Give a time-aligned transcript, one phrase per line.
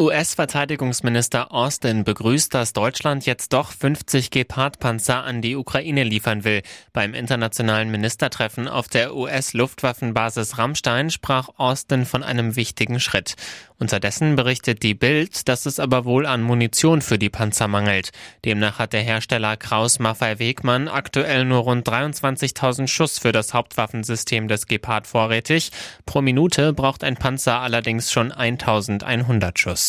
[0.00, 6.62] US-Verteidigungsminister Austin begrüßt, dass Deutschland jetzt doch 50 Gepard-Panzer an die Ukraine liefern will.
[6.92, 13.34] Beim internationalen Ministertreffen auf der US-Luftwaffenbasis Rammstein sprach Austin von einem wichtigen Schritt.
[13.80, 18.10] Unterdessen berichtet die Bild, dass es aber wohl an Munition für die Panzer mangelt.
[18.44, 24.46] Demnach hat der Hersteller Kraus Maffei Wegmann aktuell nur rund 23.000 Schuss für das Hauptwaffensystem
[24.46, 25.70] des Gepard vorrätig.
[26.06, 29.87] Pro Minute braucht ein Panzer allerdings schon 1100 Schuss.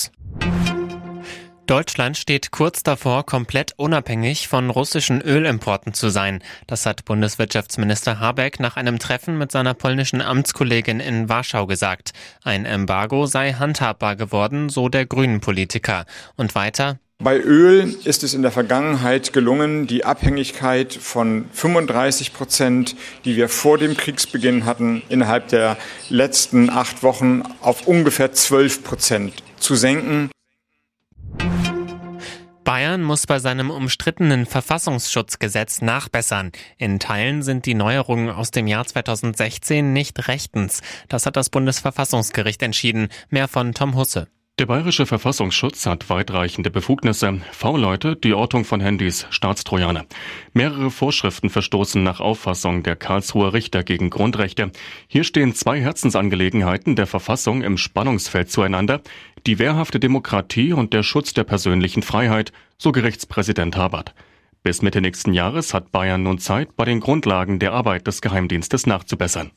[1.69, 6.41] Deutschland steht kurz davor, komplett unabhängig von russischen Ölimporten zu sein.
[6.65, 12.13] Das hat Bundeswirtschaftsminister Habeck nach einem Treffen mit seiner polnischen Amtskollegin in Warschau gesagt.
[12.43, 16.07] Ein Embargo sei handhabbar geworden, so der Grünen Politiker.
[16.35, 22.95] Und weiter, bei Öl ist es in der Vergangenheit gelungen, die Abhängigkeit von 35 Prozent,
[23.25, 25.77] die wir vor dem Kriegsbeginn hatten, innerhalb der
[26.09, 30.31] letzten acht Wochen auf ungefähr 12 Prozent zu senken.
[32.69, 36.51] Bayern muss bei seinem umstrittenen Verfassungsschutzgesetz nachbessern.
[36.77, 40.83] In Teilen sind die Neuerungen aus dem Jahr 2016 nicht rechtens.
[41.07, 43.09] Das hat das Bundesverfassungsgericht entschieden.
[43.31, 44.27] Mehr von Tom Husse.
[44.59, 47.39] Der bayerische Verfassungsschutz hat weitreichende Befugnisse.
[47.53, 50.05] V-Leute, die Ortung von Handys, Staatstrojaner.
[50.51, 54.73] Mehrere Vorschriften verstoßen nach Auffassung der Karlsruher Richter gegen Grundrechte.
[55.07, 58.99] Hier stehen zwei Herzensangelegenheiten der Verfassung im Spannungsfeld zueinander.
[59.47, 64.13] Die wehrhafte Demokratie und der Schutz der persönlichen Freiheit, so Gerichtspräsident Habert.
[64.61, 68.87] Bis Mitte nächsten Jahres hat Bayern nun Zeit, bei den Grundlagen der Arbeit des Geheimdienstes
[68.87, 69.51] nachzubessern.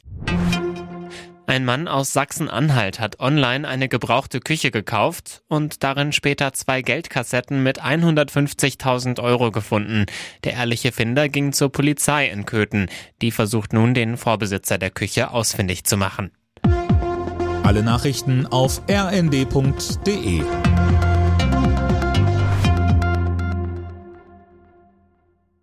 [1.47, 7.63] Ein Mann aus Sachsen-Anhalt hat online eine gebrauchte Küche gekauft und darin später zwei Geldkassetten
[7.63, 10.07] mit 150.000 Euro gefunden.
[10.45, 12.89] Der ehrliche Finder ging zur Polizei in Köthen.
[13.21, 16.31] Die versucht nun, den Vorbesitzer der Küche ausfindig zu machen.
[17.65, 20.43] Alle Nachrichten auf rnd.de